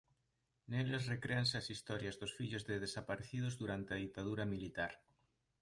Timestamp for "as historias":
1.57-2.15